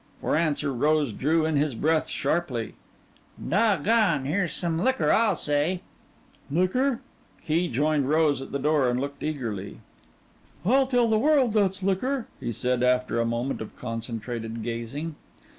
For 0.19 0.35
answer 0.35 0.73
Rose 0.73 1.13
drew 1.13 1.45
in 1.45 1.57
his 1.57 1.75
breath 1.75 2.09
sharply. 2.09 2.73
"Doggone! 3.37 4.25
Here's 4.25 4.51
some 4.53 4.79
liquor 4.83 5.11
I'll 5.11 5.35
say!" 5.35 5.81
"Liquor?" 6.49 7.01
Key 7.45 7.67
joined 7.67 8.09
Rose 8.09 8.41
at 8.41 8.51
the 8.51 8.57
door, 8.57 8.89
and 8.89 8.99
looked 8.99 9.21
eagerly. 9.21 9.77
"I'll 10.65 10.87
tell 10.87 11.07
the 11.07 11.19
world 11.19 11.53
that's 11.53 11.83
liquor," 11.83 12.25
he 12.39 12.51
said, 12.51 12.81
after 12.81 13.19
a 13.21 13.25
moment 13.25 13.61
of 13.61 13.75
concentrated 13.75 14.63
gazing. 14.63 15.17